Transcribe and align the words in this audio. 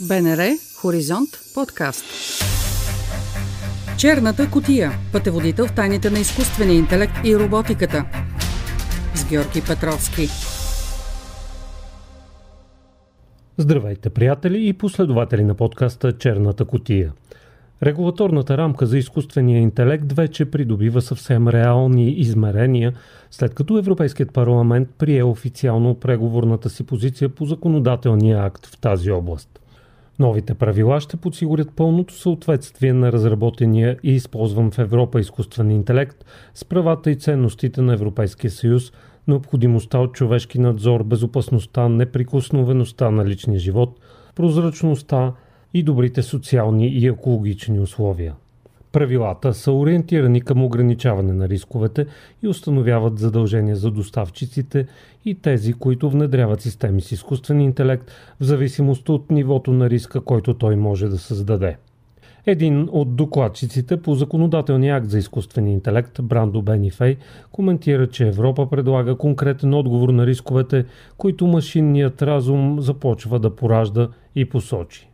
БНР 0.00 0.42
Хоризонт 0.76 1.28
подкаст. 1.54 2.04
Черната 3.98 4.50
котия. 4.50 4.92
Пътеводител 5.12 5.66
в 5.66 5.74
тайните 5.74 6.10
на 6.10 6.18
изкуствения 6.18 6.76
интелект 6.76 7.12
и 7.24 7.36
роботиката. 7.36 8.04
С 9.14 9.28
Георги 9.28 9.62
Петровски. 9.68 10.28
Здравейте, 13.58 14.10
приятели 14.10 14.68
и 14.68 14.72
последователи 14.72 15.44
на 15.44 15.54
подкаста 15.54 16.18
Черната 16.18 16.64
котия. 16.64 17.12
Регулаторната 17.82 18.58
рамка 18.58 18.86
за 18.86 18.98
изкуствения 18.98 19.60
интелект 19.60 20.12
вече 20.12 20.50
придобива 20.50 21.02
съвсем 21.02 21.48
реални 21.48 22.10
измерения, 22.10 22.92
след 23.30 23.54
като 23.54 23.78
Европейският 23.78 24.32
парламент 24.32 24.88
прие 24.98 25.24
официално 25.24 25.94
преговорната 25.94 26.70
си 26.70 26.86
позиция 26.86 27.28
по 27.28 27.44
законодателния 27.44 28.44
акт 28.44 28.66
в 28.66 28.78
тази 28.78 29.10
област. 29.10 29.60
Новите 30.18 30.54
правила 30.54 31.00
ще 31.00 31.16
подсигурят 31.16 31.76
пълното 31.76 32.14
съответствие 32.14 32.92
на 32.92 33.12
разработения 33.12 33.98
и 34.02 34.12
използван 34.12 34.70
в 34.70 34.78
Европа 34.78 35.20
изкуствен 35.20 35.70
интелект 35.70 36.24
с 36.54 36.64
правата 36.64 37.10
и 37.10 37.16
ценностите 37.16 37.82
на 37.82 37.92
Европейския 37.92 38.50
съюз, 38.50 38.92
необходимостта 39.28 39.98
от 39.98 40.14
човешки 40.14 40.58
надзор, 40.58 41.02
безопасността, 41.02 41.88
неприкосновеността 41.88 43.10
на 43.10 43.26
личния 43.26 43.58
живот, 43.58 44.00
прозрачността 44.34 45.32
и 45.74 45.82
добрите 45.82 46.22
социални 46.22 46.88
и 46.88 47.06
екологични 47.06 47.80
условия. 47.80 48.34
Правилата 48.94 49.54
са 49.54 49.72
ориентирани 49.72 50.40
към 50.40 50.64
ограничаване 50.64 51.32
на 51.32 51.48
рисковете 51.48 52.06
и 52.42 52.48
установяват 52.48 53.18
задължения 53.18 53.76
за 53.76 53.90
доставчиците 53.90 54.86
и 55.24 55.34
тези, 55.34 55.72
които 55.72 56.10
внедряват 56.10 56.60
системи 56.60 57.00
с 57.00 57.12
изкуствен 57.12 57.60
интелект 57.60 58.10
в 58.40 58.44
зависимост 58.44 59.08
от 59.08 59.30
нивото 59.30 59.72
на 59.72 59.90
риска, 59.90 60.20
който 60.20 60.54
той 60.54 60.76
може 60.76 61.08
да 61.08 61.18
създаде. 61.18 61.76
Един 62.46 62.88
от 62.92 63.16
докладчиците 63.16 63.96
по 63.96 64.14
законодателния 64.14 64.96
акт 64.96 65.10
за 65.10 65.18
изкуствен 65.18 65.66
интелект, 65.66 66.22
Брандо 66.22 66.62
Бенифей, 66.62 67.16
коментира, 67.52 68.06
че 68.06 68.28
Европа 68.28 68.70
предлага 68.70 69.16
конкретен 69.16 69.74
отговор 69.74 70.08
на 70.08 70.26
рисковете, 70.26 70.84
които 71.16 71.46
машинният 71.46 72.22
разум 72.22 72.80
започва 72.80 73.38
да 73.38 73.56
поражда 73.56 74.08
и 74.34 74.44
посочи. 74.44 75.08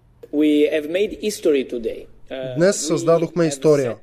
Днес 2.57 2.87
създадохме 2.87 3.47
история. 3.47 3.97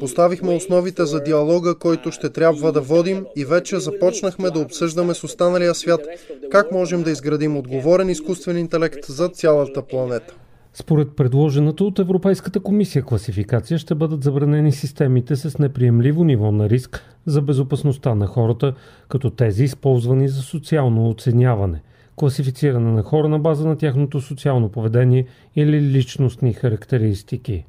Поставихме 0.00 0.54
основите 0.54 1.04
за 1.04 1.20
диалога, 1.20 1.74
който 1.74 2.12
ще 2.12 2.30
трябва 2.30 2.72
да 2.72 2.80
водим 2.80 3.26
и 3.36 3.44
вече 3.44 3.78
започнахме 3.78 4.50
да 4.50 4.58
обсъждаме 4.58 5.14
с 5.14 5.24
останалия 5.24 5.74
свят 5.74 6.00
как 6.50 6.72
можем 6.72 7.02
да 7.02 7.10
изградим 7.10 7.56
отговорен 7.56 8.08
изкуствен 8.08 8.58
интелект 8.58 9.04
за 9.06 9.28
цялата 9.28 9.82
планета. 9.82 10.34
Според 10.74 11.16
предложената 11.16 11.84
от 11.84 11.98
Европейската 11.98 12.60
комисия 12.60 13.02
класификация 13.02 13.78
ще 13.78 13.94
бъдат 13.94 14.24
забранени 14.24 14.72
системите 14.72 15.36
с 15.36 15.58
неприемливо 15.58 16.24
ниво 16.24 16.52
на 16.52 16.68
риск 16.68 17.04
за 17.26 17.42
безопасността 17.42 18.14
на 18.14 18.26
хората, 18.26 18.74
като 19.08 19.30
тези 19.30 19.64
използвани 19.64 20.28
за 20.28 20.42
социално 20.42 21.08
оценяване, 21.08 21.82
класифициране 22.20 22.92
на 22.92 23.02
хора 23.02 23.28
на 23.28 23.38
база 23.38 23.68
на 23.68 23.76
тяхното 23.76 24.20
социално 24.20 24.68
поведение 24.68 25.26
или 25.56 25.80
личностни 25.80 26.52
характеристики. 26.52 27.64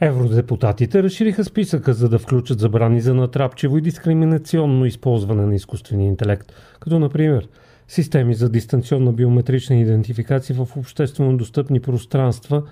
Евродепутатите 0.00 1.02
разшириха 1.02 1.44
списъка, 1.44 1.94
за 1.94 2.08
да 2.08 2.18
включат 2.18 2.60
забрани 2.60 3.00
за 3.00 3.14
натрапчиво 3.14 3.78
и 3.78 3.80
дискриминационно 3.80 4.86
използване 4.86 5.46
на 5.46 5.54
изкуствения 5.54 6.08
интелект, 6.08 6.52
като 6.80 6.98
например 6.98 7.48
системи 7.88 8.34
за 8.34 8.48
дистанционна 8.48 9.12
биометрична 9.12 9.76
идентификация 9.76 10.56
в 10.56 10.76
обществено 10.76 11.36
достъпни 11.36 11.80
пространства, 11.80 12.62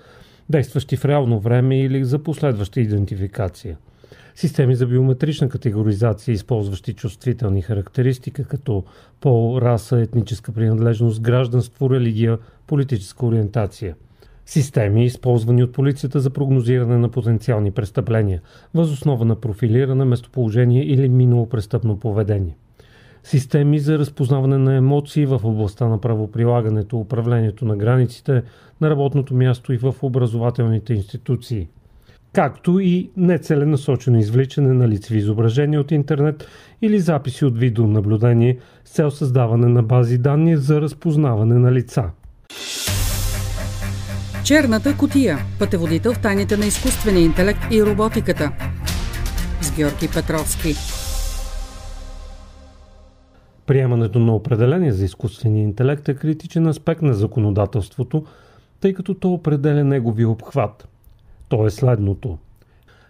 действащи 0.49 0.97
в 0.97 1.05
реално 1.05 1.39
време 1.39 1.79
или 1.79 2.05
за 2.05 2.19
последваща 2.19 2.81
идентификация. 2.81 3.77
Системи 4.35 4.75
за 4.75 4.87
биометрична 4.87 5.49
категоризация, 5.49 6.33
използващи 6.33 6.93
чувствителни 6.93 7.61
характеристики, 7.61 8.43
като 8.43 8.83
пол, 9.21 9.61
раса, 9.61 9.99
етническа 9.99 10.51
принадлежност, 10.51 11.21
гражданство, 11.21 11.89
религия, 11.89 12.37
политическа 12.67 13.25
ориентация– 13.25 13.95
Системи, 14.49 15.05
използвани 15.05 15.63
от 15.63 15.71
полицията 15.71 16.19
за 16.19 16.29
прогнозиране 16.29 16.97
на 16.97 17.09
потенциални 17.09 17.71
престъпления, 17.71 18.41
възоснова 18.73 19.25
на 19.25 19.35
профилиране, 19.35 20.05
местоположение 20.05 20.83
или 20.83 21.09
минало 21.09 21.49
престъпно 21.49 21.99
поведение. 21.99 22.57
Системи 23.23 23.79
за 23.79 23.99
разпознаване 23.99 24.57
на 24.57 24.75
емоции 24.75 25.25
в 25.25 25.41
областта 25.43 25.87
на 25.87 26.01
правоприлагането, 26.01 26.97
управлението 26.97 27.65
на 27.65 27.77
границите, 27.77 28.43
на 28.81 28.89
работното 28.89 29.35
място 29.35 29.73
и 29.73 29.77
в 29.77 29.95
образователните 30.01 30.93
институции 30.93 31.67
както 32.33 32.79
и 32.79 33.11
нецеленасочено 33.17 34.19
извличане 34.19 34.73
на 34.73 34.87
лицеви 34.87 35.19
изображения 35.19 35.81
от 35.81 35.91
интернет 35.91 36.47
или 36.81 36.99
записи 36.99 37.45
от 37.45 37.57
видеонаблюдение 37.57 38.57
с 38.85 38.91
цел 38.91 39.11
създаване 39.11 39.67
на 39.67 39.83
бази 39.83 40.17
данни 40.17 40.57
за 40.57 40.81
разпознаване 40.81 41.55
на 41.55 41.71
лица. 41.71 42.03
Черната 44.43 44.97
котия. 44.97 45.37
Пътеводител 45.59 46.13
в 46.13 46.21
тайните 46.21 46.57
на 46.57 46.65
изкуствения 46.65 47.23
интелект 47.23 47.59
и 47.71 47.83
роботиката. 47.83 48.51
С 49.61 49.75
Георги 49.75 50.07
Петровски. 50.15 50.73
Приемането 53.65 54.19
на 54.19 54.35
определение 54.35 54.91
за 54.91 55.05
изкуствения 55.05 55.63
интелект 55.63 56.09
е 56.09 56.15
критичен 56.15 56.67
аспект 56.67 57.01
на 57.01 57.13
законодателството, 57.13 58.25
тъй 58.79 58.93
като 58.93 59.13
то 59.13 59.33
определя 59.33 59.83
неговия 59.83 60.29
обхват. 60.29 60.87
То 61.49 61.65
е 61.65 61.69
следното. 61.69 62.37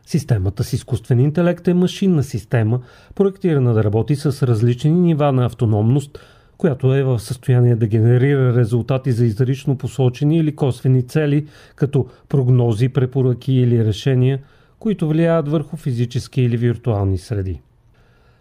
Системата 0.05 0.63
с 0.63 0.73
изкуствен 0.73 1.19
интелект 1.19 1.67
е 1.67 1.73
машинна 1.73 2.23
система, 2.23 2.81
проектирана 3.16 3.73
да 3.73 3.83
работи 3.83 4.16
с 4.16 4.47
различни 4.47 4.91
нива 4.91 5.31
на 5.31 5.45
автономност– 5.45 6.19
която 6.59 6.95
е 6.95 7.03
в 7.03 7.19
състояние 7.19 7.75
да 7.75 7.88
генерира 7.88 8.55
резултати 8.55 9.11
за 9.11 9.25
изрично 9.25 9.77
посочени 9.77 10.38
или 10.38 10.55
косвени 10.55 11.07
цели, 11.07 11.47
като 11.75 12.07
прогнози, 12.29 12.89
препоръки 12.89 13.53
или 13.53 13.85
решения, 13.85 14.39
които 14.79 15.07
влияят 15.07 15.47
върху 15.47 15.77
физически 15.77 16.41
или 16.41 16.57
виртуални 16.57 17.17
среди. 17.17 17.61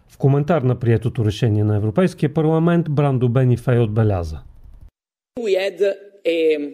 В 0.07 0.17
коментар 0.17 0.61
на 0.61 0.79
приетото 0.79 1.25
решение 1.25 1.63
на 1.63 1.75
Европейския 1.75 2.33
парламент 2.33 2.89
Брандо 2.89 3.29
Бенифей 3.29 3.79
отбеляза. 3.79 4.39
Uh, 6.25 6.73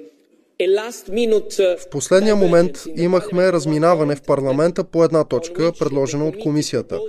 в 1.79 1.89
последния 1.91 2.35
момент 2.35 2.83
имахме 2.95 3.51
разминаване 3.51 4.15
в 4.15 4.21
парламента 4.21 4.83
по 4.83 5.03
една 5.03 5.23
точка, 5.23 5.71
предложена 5.79 6.27
от 6.27 6.39
комисията, 6.39 6.99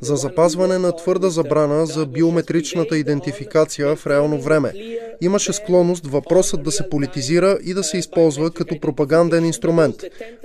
за 0.00 0.16
запазване 0.16 0.78
на 0.78 0.96
твърда 0.96 1.28
забрана 1.28 1.86
за 1.86 2.06
биометричната 2.06 2.96
идентификация 2.96 3.96
в 3.96 4.06
реално 4.06 4.40
време. 4.40 4.72
Имаше 5.20 5.52
склонност 5.52 6.06
въпросът 6.06 6.62
да 6.62 6.70
се 6.70 6.88
политизира 6.90 7.58
и 7.64 7.74
да 7.74 7.84
се 7.84 7.98
използва 7.98 8.50
като 8.50 8.80
пропаганден 8.80 9.44
инструмент, 9.44 9.96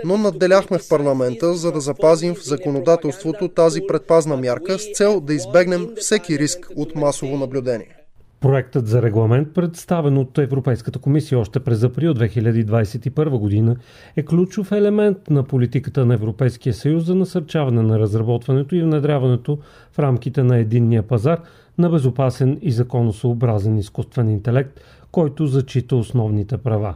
но 0.03 0.17
надделяхме 0.17 0.77
в 0.79 0.89
парламента, 0.89 1.53
за 1.53 1.71
да 1.71 1.79
запазим 1.79 2.35
в 2.35 2.43
законодателството 2.43 3.47
тази 3.47 3.81
предпазна 3.87 4.37
мярка 4.37 4.79
с 4.79 4.91
цел 4.93 5.21
да 5.21 5.33
избегнем 5.33 5.89
всеки 5.97 6.39
риск 6.39 6.67
от 6.75 6.95
масово 6.95 7.37
наблюдение. 7.37 8.00
Проектът 8.41 8.87
за 8.87 9.01
регламент, 9.01 9.53
представен 9.53 10.17
от 10.17 10.37
Европейската 10.37 10.99
комисия 10.99 11.39
още 11.39 11.59
през 11.59 11.83
април 11.83 12.13
2021 12.13 13.29
година, 13.29 13.75
е 14.15 14.25
ключов 14.25 14.71
елемент 14.71 15.29
на 15.29 15.43
политиката 15.43 16.05
на 16.05 16.13
Европейския 16.13 16.73
съюз 16.73 17.03
за 17.05 17.15
насърчаване 17.15 17.81
на 17.81 17.99
разработването 17.99 18.75
и 18.75 18.81
внедряването 18.81 19.59
в 19.91 19.99
рамките 19.99 20.43
на 20.43 20.57
единния 20.57 21.03
пазар 21.03 21.41
на 21.77 21.89
безопасен 21.89 22.59
и 22.61 22.71
законосъобразен 22.71 23.77
изкуствен 23.77 24.29
интелект, 24.29 24.79
който 25.11 25.47
зачита 25.47 25.95
основните 25.95 26.57
права. 26.57 26.95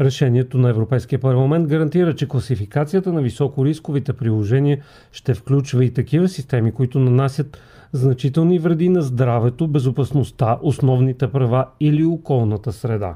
Решението 0.00 0.58
на 0.58 0.68
Европейския 0.68 1.18
парламент 1.18 1.68
гарантира, 1.68 2.14
че 2.14 2.28
класификацията 2.28 3.12
на 3.12 3.22
високорисковите 3.22 4.12
приложения 4.12 4.78
ще 5.12 5.34
включва 5.34 5.84
и 5.84 5.94
такива 5.94 6.28
системи, 6.28 6.72
които 6.72 7.00
нанасят 7.00 7.58
значителни 7.92 8.58
вреди 8.58 8.88
на 8.88 9.02
здравето, 9.02 9.68
безопасността, 9.68 10.58
основните 10.62 11.28
права 11.28 11.66
или 11.80 12.04
околната 12.04 12.72
среда. 12.72 13.14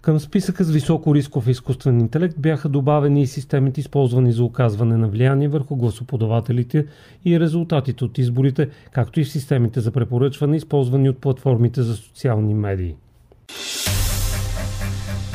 Към 0.00 0.20
списъка 0.20 0.64
с 0.64 0.70
високо 0.70 1.14
рисков 1.14 1.48
изкуствен 1.48 2.00
интелект 2.00 2.40
бяха 2.40 2.68
добавени 2.68 3.22
и 3.22 3.26
системите, 3.26 3.80
използвани 3.80 4.32
за 4.32 4.44
оказване 4.44 4.96
на 4.96 5.08
влияние 5.08 5.48
върху 5.48 5.76
гласоподавателите 5.76 6.86
и 7.24 7.40
резултатите 7.40 8.04
от 8.04 8.18
изборите, 8.18 8.68
както 8.92 9.20
и 9.20 9.24
в 9.24 9.30
системите 9.30 9.80
за 9.80 9.90
препоръчване, 9.90 10.56
използвани 10.56 11.08
от 11.08 11.18
платформите 11.18 11.82
за 11.82 11.96
социални 11.96 12.54
медии. 12.54 12.94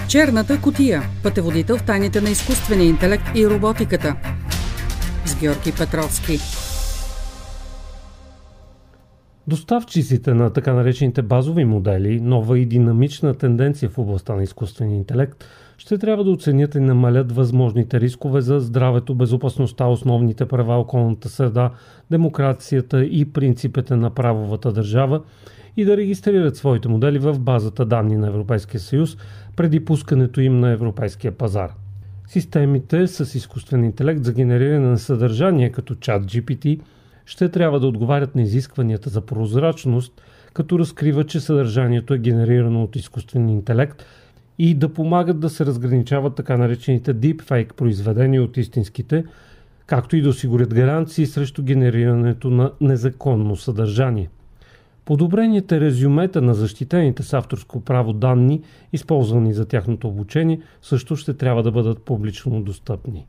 Черната 0.09 0.61
котия. 0.61 1.01
Пътеводител 1.23 1.77
в 1.77 1.85
тайните 1.85 2.21
на 2.21 2.29
изкуствения 2.29 2.89
интелект 2.89 3.23
и 3.35 3.47
роботиката. 3.47 4.15
С 5.25 5.39
Георги 5.39 5.71
Петровски. 5.79 6.37
Доставчиците 9.47 10.33
на 10.33 10.53
така 10.53 10.73
наречените 10.73 11.21
базови 11.21 11.65
модели, 11.65 12.19
нова 12.19 12.59
и 12.59 12.65
динамична 12.65 13.33
тенденция 13.33 13.89
в 13.89 13.97
областта 13.97 14.35
на 14.35 14.43
изкуствения 14.43 14.97
интелект, 14.97 15.45
ще 15.79 15.97
трябва 15.97 16.23
да 16.23 16.31
оценят 16.31 16.75
и 16.75 16.79
намалят 16.79 17.31
възможните 17.31 17.99
рискове 17.99 18.41
за 18.41 18.59
здравето, 18.59 19.15
безопасността, 19.15 19.85
основните 19.85 20.45
права, 20.45 20.79
околната 20.79 21.29
среда, 21.29 21.71
демокрацията 22.11 23.05
и 23.05 23.25
принципите 23.25 23.95
на 23.95 24.09
правовата 24.09 24.71
държава 24.71 25.21
и 25.77 25.85
да 25.85 25.97
регистрират 25.97 26.55
своите 26.55 26.87
модели 26.87 27.19
в 27.19 27.39
базата 27.39 27.85
данни 27.85 28.17
на 28.17 28.27
Европейския 28.27 28.79
съюз 28.79 29.17
преди 29.55 29.85
пускането 29.85 30.41
им 30.41 30.59
на 30.59 30.69
европейския 30.69 31.31
пазар. 31.31 31.71
Системите 32.27 33.07
с 33.07 33.35
изкуствен 33.35 33.83
интелект 33.83 34.23
за 34.23 34.33
генериране 34.33 34.89
на 34.89 34.97
съдържание 34.97 35.71
като 35.71 35.95
чат 35.95 36.23
GPT– 36.23 36.79
ще 37.29 37.49
трябва 37.49 37.79
да 37.79 37.87
отговарят 37.87 38.35
на 38.35 38.41
изискванията 38.41 39.09
за 39.09 39.21
прозрачност, 39.21 40.21
като 40.53 40.79
разкриват, 40.79 41.29
че 41.29 41.39
съдържанието 41.39 42.13
е 42.13 42.17
генерирано 42.17 42.83
от 42.83 42.95
изкуствен 42.95 43.49
интелект 43.49 44.05
и 44.59 44.73
да 44.73 44.93
помагат 44.93 45.39
да 45.39 45.49
се 45.49 45.65
разграничават 45.65 46.35
така 46.35 46.57
наречените 46.57 47.15
deepfake 47.15 47.73
произведения 47.73 48.43
от 48.43 48.57
истинските, 48.57 49.25
както 49.85 50.15
и 50.15 50.21
да 50.21 50.29
осигурят 50.29 50.73
гаранции 50.73 51.25
срещу 51.25 51.63
генерирането 51.63 52.49
на 52.49 52.71
незаконно 52.81 53.55
съдържание. 53.55 54.29
Подобрените 55.05 55.79
резюмета 55.79 56.41
на 56.41 56.53
защитените 56.53 57.23
с 57.23 57.33
авторско 57.33 57.81
право 57.81 58.13
данни, 58.13 58.61
използвани 58.93 59.53
за 59.53 59.65
тяхното 59.65 60.07
обучение, 60.07 60.61
също 60.81 61.15
ще 61.15 61.33
трябва 61.33 61.63
да 61.63 61.71
бъдат 61.71 62.01
публично 62.01 62.61
достъпни. 62.61 63.25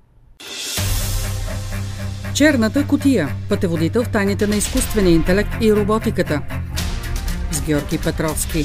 Черната 2.34 2.86
котия– 2.86 3.28
пътеводител 3.48 4.04
в 4.04 4.12
тайните 4.12 4.46
на 4.46 4.56
изкуствения 4.56 5.14
интелект 5.14 5.50
и 5.60 5.72
роботиката. 5.72 6.42
С 7.50 7.66
Георги 7.66 7.98
Петровски. 8.04 8.64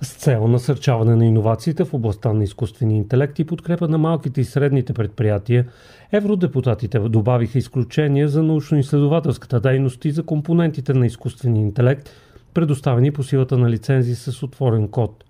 С 0.00 0.14
цел 0.14 0.48
насърчаване 0.48 1.16
на 1.16 1.26
иновациите 1.26 1.84
в 1.84 1.94
областта 1.94 2.32
на 2.32 2.44
изкуствения 2.44 2.96
интелект 2.96 3.38
и 3.38 3.44
подкрепа 3.44 3.88
на 3.88 3.98
малките 3.98 4.40
и 4.40 4.44
средните 4.44 4.92
предприятия, 4.92 5.66
евродепутатите 6.12 6.98
добавиха 6.98 7.58
изключения 7.58 8.28
за 8.28 8.42
научно-изследователската 8.42 9.60
дейност 9.60 10.04
и 10.04 10.10
за 10.10 10.22
компонентите 10.22 10.94
на 10.94 11.06
изкуствения 11.06 11.62
интелект, 11.62 12.10
предоставени 12.54 13.12
по 13.12 13.22
силата 13.22 13.58
на 13.58 13.70
лицензи 13.70 14.14
с 14.14 14.42
отворен 14.42 14.88
код. 14.88 15.24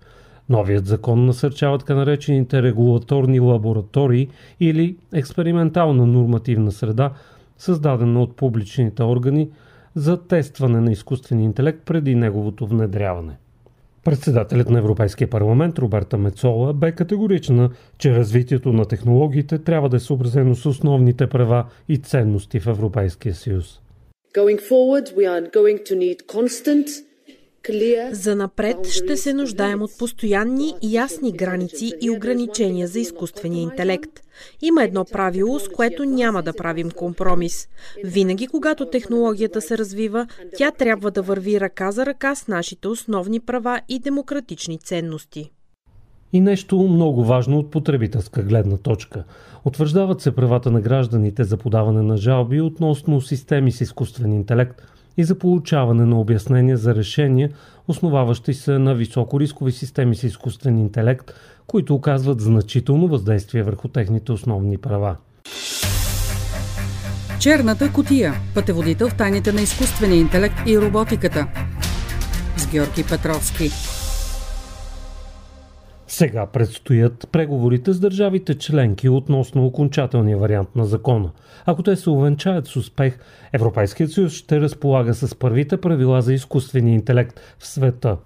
Новият 0.49 0.85
закон 0.85 1.25
насърчава 1.25 1.77
така 1.77 1.95
наречените 1.95 2.61
регулаторни 2.61 3.39
лаборатории 3.39 4.29
или 4.59 4.97
експериментална 5.13 6.05
нормативна 6.05 6.71
среда, 6.71 7.11
създадена 7.57 8.21
от 8.21 8.35
публичните 8.35 9.03
органи 9.03 9.49
за 9.95 10.27
тестване 10.27 10.81
на 10.81 10.91
изкуствения 10.91 11.45
интелект 11.45 11.85
преди 11.85 12.15
неговото 12.15 12.67
внедряване. 12.67 13.37
Председателят 14.07 14.69
на 14.69 14.79
Европейския 14.79 15.29
парламент 15.29 15.79
Роберта 15.79 16.17
Мецола 16.17 16.73
бе 16.73 16.91
категорична, 16.91 17.69
че 17.97 18.15
развитието 18.15 18.73
на 18.73 18.85
технологиите 18.85 19.57
трябва 19.57 19.89
да 19.89 19.97
е 19.97 19.99
съобразено 19.99 20.55
с 20.55 20.65
основните 20.65 21.27
права 21.27 21.65
и 21.89 21.97
ценности 21.97 22.59
в 22.59 22.67
Европейския 22.67 23.35
съюз. 23.35 23.81
Going 24.35 24.61
forward, 24.61 25.15
we 25.15 25.25
are 25.25 25.51
going 25.51 25.79
to 25.89 25.95
need 25.95 26.25
constant 26.25 26.87
за 28.11 28.35
напред 28.35 28.77
ще 28.87 29.17
се 29.17 29.33
нуждаем 29.33 29.81
от 29.81 29.97
постоянни 29.99 30.73
и 30.81 30.95
ясни 30.95 31.31
граници 31.31 31.93
и 32.01 32.09
ограничения 32.09 32.87
за 32.87 32.99
изкуствения 32.99 33.61
интелект. 33.61 34.09
Има 34.61 34.83
едно 34.83 35.05
правило, 35.05 35.59
с 35.59 35.69
което 35.69 36.05
няма 36.05 36.43
да 36.43 36.53
правим 36.53 36.91
компромис. 36.91 37.67
Винаги, 38.03 38.47
когато 38.47 38.85
технологията 38.85 39.61
се 39.61 39.77
развива, 39.77 40.27
тя 40.57 40.71
трябва 40.71 41.11
да 41.11 41.21
върви 41.21 41.59
ръка 41.59 41.91
за 41.91 42.05
ръка 42.05 42.35
с 42.35 42.47
нашите 42.47 42.87
основни 42.87 43.39
права 43.39 43.81
и 43.89 43.99
демократични 43.99 44.79
ценности. 44.79 45.51
И 46.33 46.39
нещо 46.39 46.77
много 46.77 47.23
важно 47.23 47.59
от 47.59 47.71
потребителска 47.71 48.43
гледна 48.43 48.77
точка. 48.77 49.23
Утвърждават 49.65 50.21
се 50.21 50.35
правата 50.35 50.71
на 50.71 50.81
гражданите 50.81 51.43
за 51.43 51.57
подаване 51.57 52.01
на 52.01 52.17
жалби 52.17 52.61
относно 52.61 53.21
системи 53.21 53.71
с 53.71 53.81
изкуствен 53.81 54.33
интелект– 54.33 54.81
и 55.17 55.23
за 55.23 55.39
получаване 55.39 56.05
на 56.05 56.19
обяснения 56.19 56.77
за 56.77 56.95
решения, 56.95 57.49
основаващи 57.87 58.53
се 58.53 58.71
на 58.71 58.95
високорискови 58.95 59.71
системи 59.71 60.15
с 60.15 60.23
изкуствен 60.23 60.77
интелект, 60.77 61.33
които 61.67 61.95
оказват 61.95 62.41
значително 62.41 63.07
въздействие 63.07 63.63
върху 63.63 63.87
техните 63.87 64.31
основни 64.31 64.77
права. 64.77 65.15
Черната 67.39 67.93
котия– 67.93 68.33
пътеводител 68.55 69.09
в 69.09 69.17
тайните 69.17 69.51
на 69.51 69.61
изкуствения 69.61 70.19
интелект 70.19 70.55
и 70.67 70.79
роботиката. 70.79 71.47
С 72.57 72.67
Георги 72.67 73.03
Петровски. 73.09 73.96
Сега 76.07 76.45
предстоят 76.45 77.27
преговорите 77.31 77.93
с 77.93 77.99
държавите 77.99 78.55
членки 78.55 79.09
относно 79.09 79.65
окончателния 79.65 80.37
вариант 80.37 80.75
на 80.75 80.85
закона. 80.85 81.29
Ако 81.65 81.83
те 81.83 81.95
се 81.95 82.09
увенчаят 82.09 82.67
с 82.67 82.75
успех, 82.75 83.19
Европейският 83.53 84.11
съюз 84.11 84.33
ще 84.33 84.61
разполага 84.61 85.13
с 85.13 85.35
първите 85.35 85.77
правила 85.77 86.21
за 86.21 86.33
изкуствения 86.33 86.93
интелект 86.93 87.39
в 87.59 87.67
света. 87.67 88.17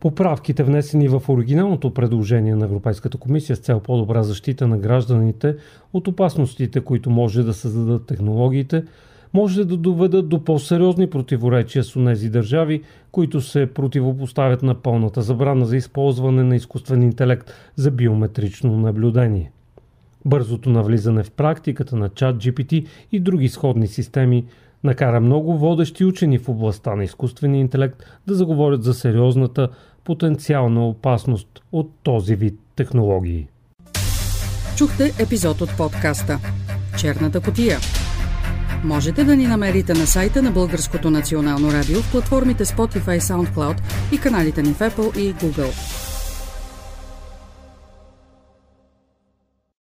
Поправките, 0.00 0.62
внесени 0.62 1.08
в 1.08 1.22
оригиналното 1.28 1.94
предложение 1.94 2.54
на 2.54 2.64
Европейската 2.64 3.18
комисия 3.18 3.56
с 3.56 3.60
цел 3.60 3.80
по-добра 3.80 4.22
защита 4.22 4.66
на 4.66 4.78
гражданите 4.78 5.56
от 5.92 6.08
опасностите, 6.08 6.80
които 6.80 7.10
може 7.10 7.42
да 7.42 7.54
създадат 7.54 8.06
технологиите, 8.06 8.84
може 9.34 9.64
да 9.64 9.76
доведат 9.76 10.28
до 10.28 10.44
по-сериозни 10.44 11.10
противоречия 11.10 11.84
с 11.84 12.04
тези 12.04 12.30
държави, 12.30 12.82
които 13.12 13.40
се 13.40 13.66
противопоставят 13.66 14.62
на 14.62 14.74
пълната 14.74 15.22
забрана 15.22 15.66
за 15.66 15.76
използване 15.76 16.42
на 16.42 16.56
изкуствен 16.56 17.02
интелект 17.02 17.52
за 17.76 17.90
биометрично 17.90 18.76
наблюдение. 18.76 19.50
Бързото 20.24 20.70
навлизане 20.70 21.22
в 21.22 21.30
практиката 21.30 21.96
на 21.96 22.08
чат 22.08 22.36
GPT 22.36 22.86
и 23.12 23.20
други 23.20 23.48
сходни 23.48 23.86
системи 23.86 24.44
накара 24.84 25.20
много 25.20 25.58
водещи 25.58 26.04
учени 26.04 26.38
в 26.38 26.48
областта 26.48 26.94
на 26.94 27.04
изкуствения 27.04 27.60
интелект 27.60 28.02
да 28.26 28.34
заговорят 28.34 28.82
за 28.82 28.94
сериозната 28.94 29.68
потенциална 30.04 30.88
опасност 30.88 31.48
от 31.72 31.90
този 32.02 32.36
вид 32.36 32.54
технологии. 32.76 33.48
Чухте 34.76 35.12
епизод 35.20 35.60
от 35.60 35.76
подкаста 35.76 36.38
Черната 36.98 37.40
котия 37.40 37.78
Можете 38.84 39.24
да 39.24 39.36
ни 39.36 39.46
намерите 39.46 39.94
на 39.94 40.06
сайта 40.06 40.42
на 40.42 40.50
Българското 40.50 41.10
национално 41.10 41.72
радио 41.72 42.02
в 42.02 42.10
платформите 42.10 42.64
Spotify, 42.64 43.20
SoundCloud 43.20 43.76
и 44.12 44.18
каналите 44.18 44.62
ни 44.62 44.74
в 44.74 44.78
Apple 44.78 45.18
и 45.18 45.34
Google. 45.34 46.05